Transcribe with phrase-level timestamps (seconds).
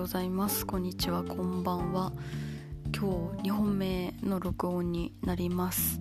[0.00, 0.64] ようございます。
[0.64, 1.22] こんにちは。
[1.22, 2.10] こんばんは。
[2.86, 6.00] 今日2本目の録音になります、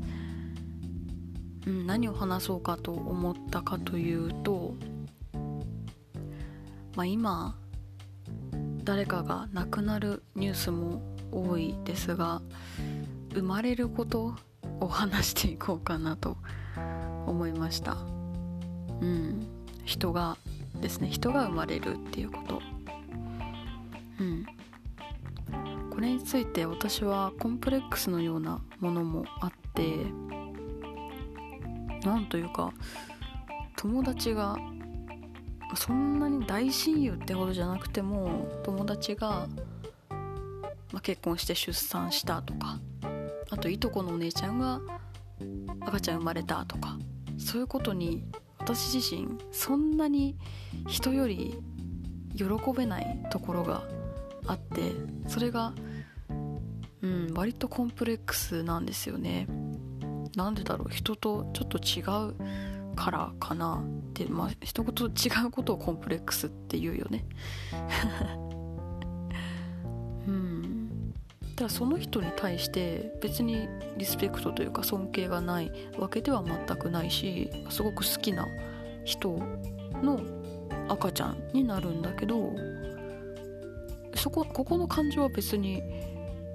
[1.67, 4.73] うん、何を話そうかと思ったかというと
[6.95, 7.57] まあ今
[8.85, 11.01] 誰かが亡くなるニュースも
[11.33, 12.41] 多いですが
[13.33, 14.33] 生まれること
[14.79, 16.37] を話していこうかなと
[17.27, 17.97] 思いました。
[19.01, 19.45] うん
[19.83, 20.37] 人が
[20.79, 22.78] ですね人が生まれるっていうこと。
[24.19, 24.45] うん。
[25.99, 30.05] これについて私はコンプレックスのようなものもあって
[32.07, 32.71] なんというか
[33.75, 34.57] 友達が
[35.75, 39.47] そんなに大親友ってほどじゃなくても友達が、
[40.93, 42.79] ま、結婚して出産したとか
[43.49, 44.79] あといとこのお姉ちゃんが
[45.81, 46.97] 赤ちゃん生まれたとか
[47.37, 48.23] そういうことに
[48.57, 50.37] 私自身そんなに
[50.87, 51.57] 人より
[52.35, 53.83] 喜べないところが
[54.49, 54.93] あって
[55.27, 55.73] それが
[57.01, 59.47] うん割とコンプレックスなんですよね。
[60.35, 62.35] なんでだろう人とちょっと違う
[62.95, 65.11] からかなってまあ一言違
[65.47, 67.25] うことをコンプレックスって言うよね。
[70.27, 71.13] うん。
[71.55, 78.47] ただその人に対して別にリスペクトというか尊敬がないわけでは全くないしすごく好きな
[79.03, 79.37] 人
[80.01, 80.19] の
[80.87, 82.55] 赤ちゃんになるんだけど
[84.19, 85.81] そこここの感情は別に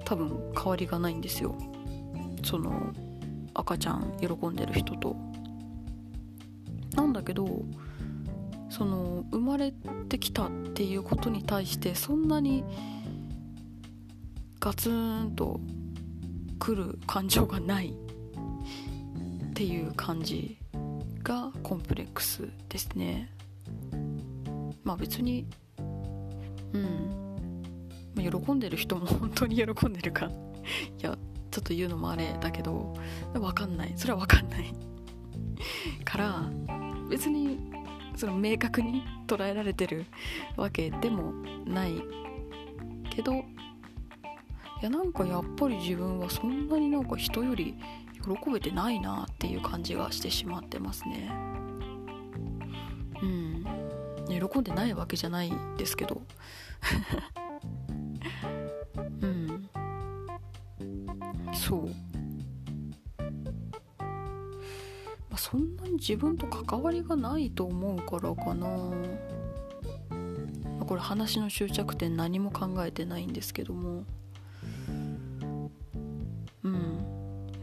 [0.05, 1.55] 多分変わりがないんですよ。
[2.43, 2.93] その
[3.53, 5.15] 赤ちゃん喜んでる人と。
[6.95, 7.47] なんだけど
[8.69, 9.73] その生まれ
[10.07, 12.63] てきたっていうことに対してそんなに
[14.59, 15.59] ガツンと
[16.59, 17.93] くる感情がない。
[19.49, 20.57] っていう感じ。
[21.25, 23.31] がコンプレックスですね。
[24.83, 25.47] まあ別に
[26.71, 27.24] うん。
[28.15, 30.25] まあ、喜んでる人も 本当に喜んでるか。
[30.27, 30.29] い
[31.01, 31.17] や
[31.51, 32.93] ちょっと言うのもあれだけど
[33.33, 33.93] 分かんない。
[33.95, 34.73] それは分かんない。
[36.03, 36.49] から
[37.09, 37.71] 別に
[38.15, 40.05] その明確に捉えられてる
[40.55, 41.33] わけでも
[41.65, 42.01] ない
[43.09, 43.43] けどい
[44.81, 47.75] やなんかやっぱり自分はそんなになんか人より
[48.23, 51.31] 喜べてないなっていう感じがしてしまってますね。
[53.21, 53.65] うん。
[54.27, 56.21] 喜んでないわけじゃないですけど。
[65.35, 68.67] あ、そんなに自分と関わりがないと思うからかな、
[70.85, 74.03] これ話の終着点何も考えてないんですけども。
[76.63, 76.97] うん。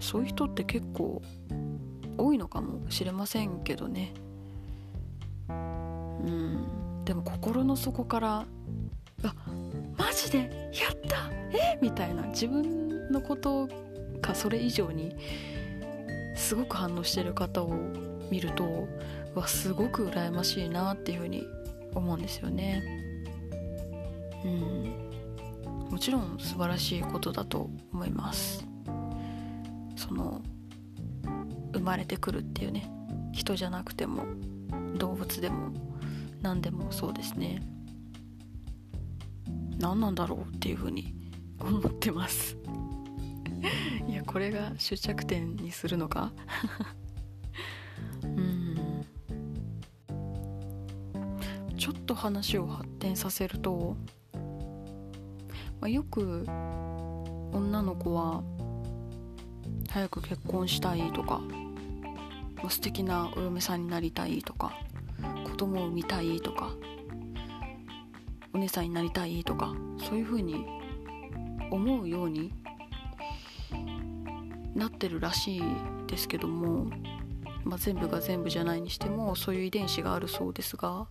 [0.00, 1.22] そういう人って結構
[2.18, 4.12] 多いのかもしれませんけどね。
[5.48, 7.04] うん。
[7.04, 8.46] でも心の底から
[9.24, 9.34] 「あ
[9.96, 10.70] マジで？
[10.72, 11.30] やった！
[11.56, 11.78] え？
[11.80, 12.26] みたいな。
[12.28, 13.68] 自分のこと
[14.20, 15.14] かそれ以上に
[16.34, 17.74] すごく反応してる方を
[18.30, 18.88] 見ると
[19.34, 21.46] わすごく羨ましいなっていうふうに
[21.94, 22.82] 思うんですよね。
[24.44, 25.88] うん。
[25.90, 28.64] もちろん素晴らしいことだと思います。
[29.96, 30.42] その
[31.72, 32.90] 生まれてくるっていうね
[33.32, 34.24] 人じゃなくても
[34.96, 35.72] 動物でも
[36.40, 37.62] 何でもそうですね。
[39.78, 41.14] 何なんだろうっていうふうに
[41.60, 42.56] 思ってます。
[44.08, 46.32] いやこれが終着点にするのか？
[48.22, 49.04] うん。
[51.76, 53.96] ちょっと話を発展させると、
[55.80, 56.44] まあ、よく
[57.52, 58.42] 女の子は
[59.90, 61.40] 早く結婚したいとか
[62.68, 64.72] 素敵なお嫁さんになりたいとか
[65.44, 66.70] 子供を産みたいとか
[68.54, 70.64] お姉さんになりたいとかそういうふうに
[71.70, 72.52] 思うように
[74.74, 75.62] なってるらしい
[76.06, 76.86] ですけども、
[77.64, 81.06] まあ、全部が全部じゃないにしてもそういう遺伝子があるそうですが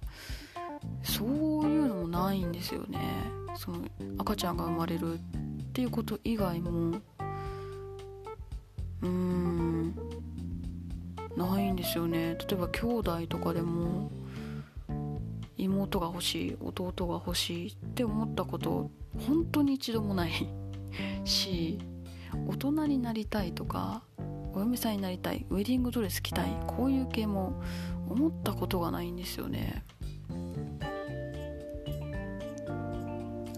[1.04, 3.00] そういうのもないんですよね。
[3.56, 3.80] その
[4.18, 5.18] 赤ちゃんが生まれるっ
[5.74, 9.96] ていうこと以外もうーん
[11.36, 12.36] ないんですよね。
[12.40, 14.12] 例えば兄弟とかでも
[15.58, 18.90] 妹が欲しい弟が欲しいって思ったこと
[19.28, 20.32] 本当に一度もない
[21.24, 21.78] し
[22.48, 24.04] 大人になりたいとか
[24.54, 27.62] お嫁さんになりたいウェディングドレス着たいこういう系も
[28.10, 29.84] 思ったことがないんですよね。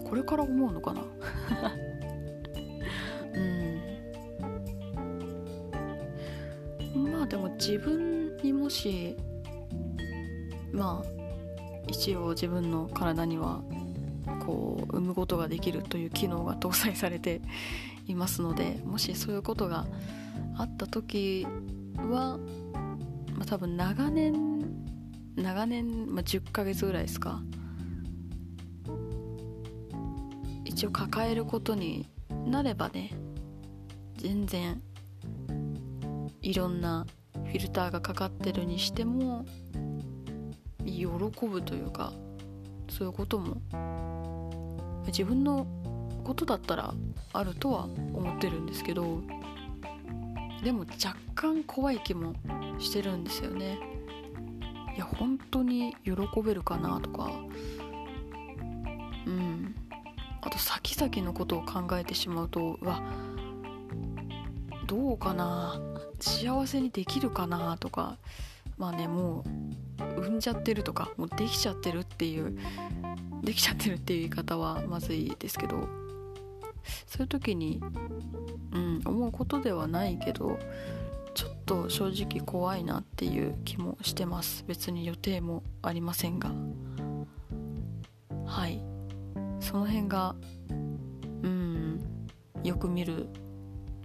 [0.08, 1.02] これから思うのかな？
[6.94, 7.12] うん。
[7.12, 9.16] まあでも自分にもし
[10.72, 11.08] まあ
[11.88, 13.62] 一応自分の体には
[14.46, 17.40] こう産むことができるという機能が搭載されて
[18.06, 19.86] いますのでもしそういうことが
[20.56, 21.46] あった時
[21.96, 22.38] は、
[23.34, 24.54] まあ、多分長年
[25.36, 27.42] 長年、まあ、10ヶ月ぐらいですか
[30.64, 32.08] 一応抱えることに
[32.46, 33.10] なればね
[34.16, 34.82] 全然
[36.40, 39.44] いろんなフィルターがかかってるにしても
[40.84, 41.06] 喜
[41.46, 42.12] ぶというか
[42.88, 43.60] そういうことも
[45.06, 45.66] 自分の
[46.24, 46.94] ことだったら
[47.32, 49.20] あるとは思ってるんですけど
[50.62, 52.34] でも若干怖い気も
[52.78, 53.78] してるんですよね。
[54.96, 57.30] いや本当に喜べるかなとか。
[59.26, 59.74] うん。
[60.40, 63.02] あと先々のことを考えてしまうとうわ
[64.86, 65.78] どうかな。
[66.20, 68.16] 幸せにできるかなとか。
[68.78, 69.44] まあねもう
[69.98, 72.56] 産んじゃってるとかもうできちゃってるっていう
[73.42, 75.88] できちゃってるっていう言い方はまずいですけど
[77.06, 77.80] そういう時に、
[78.72, 80.58] うん、思うことではないけど
[81.34, 84.64] ちょっと正直怖いなっていう気もしてます。
[84.68, 86.50] 別に予定もありませんが。
[88.46, 88.80] はい。
[89.58, 90.36] その辺が
[91.42, 92.00] うん
[92.62, 93.28] よく見る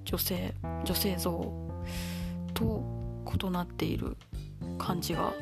[0.05, 1.31] 女性女性像
[2.53, 2.83] と
[3.41, 4.17] 異なっている
[4.79, 5.33] 感じが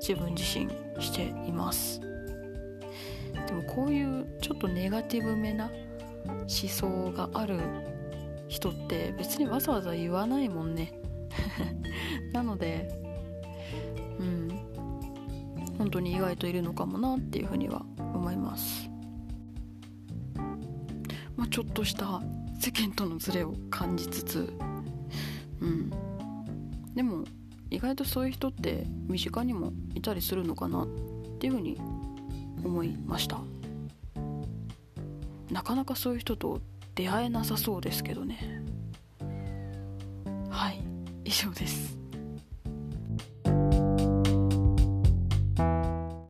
[0.00, 0.68] 自分自身
[1.00, 2.00] しています。
[3.46, 5.70] でもこういうちょっとネガティブめな
[6.26, 7.60] 思想がある
[8.48, 11.00] 人って別にわざわざ言わないもんね。
[12.32, 12.88] なので
[14.18, 14.48] うん。
[15.78, 18.88] 本当に意外といるのかもなっていうふうには思います。
[21.36, 22.22] まあちょっとした
[22.58, 24.52] 世間とのズレを感じつつ。
[25.60, 25.90] うん。
[26.94, 27.24] でも
[27.70, 30.86] 意外とそういう人って身近にもいたりするのかなっ
[31.38, 31.80] ていうふうに
[32.64, 33.40] 思いました。
[35.50, 36.60] なかなかそういう人と
[36.94, 38.62] 出会えなさそうですけどね。
[40.50, 40.82] はい
[41.24, 41.98] 以上です。